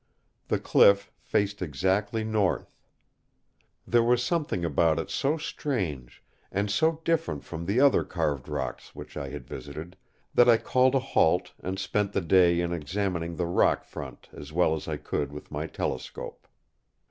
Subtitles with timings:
[0.47, 2.75] The cliff faced exactly north.
[3.85, 8.95] There was something about it so strange, and so different from the other carved rocks
[8.95, 9.95] which I had visited,
[10.33, 14.51] that I called a halt and spent the day in examining the rock front as
[14.51, 16.47] well as I could with my telescope.